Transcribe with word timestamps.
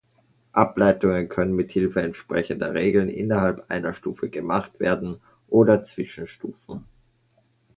Ableitungen 0.53 1.29
können 1.29 1.53
mithilfe 1.55 2.01
entsprechender 2.01 2.73
Regeln 2.73 3.07
innerhalb 3.07 3.69
einer 3.69 3.93
Stufe 3.93 4.31
gemacht 4.31 4.79
werden 4.79 5.21
oder 5.47 5.83
zwischen 5.83 6.25
Stufen. 6.25 6.85